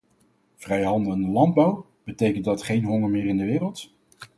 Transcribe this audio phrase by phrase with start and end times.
[0.57, 3.89] Vrije handel in de landbouw betekent dat geen honger meer in de wereld.